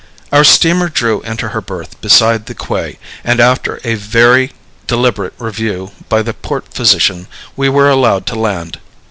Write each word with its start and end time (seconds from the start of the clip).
Our 0.31 0.43
steamer 0.43 0.89
drew 0.89 1.21
into 1.21 1.49
her 1.49 1.61
berth 1.61 2.01
beside 2.01 2.47
the 2.47 2.55
quay, 2.55 2.97
and 3.23 3.39
after 3.39 3.79
a 3.83 3.93
very 3.93 4.51
deliberate 4.87 5.35
review 5.37 5.91
by 6.09 6.23
the 6.23 6.33
port 6.33 6.73
physician 6.73 7.27
we 7.55 7.69
were 7.69 7.87
allowed 7.91 8.25
to 8.25 8.35
land. 8.35 8.79